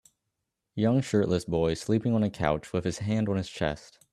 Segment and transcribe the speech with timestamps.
[0.73, 3.99] Young shirtless boy sleeping on a couch with his hand on his chest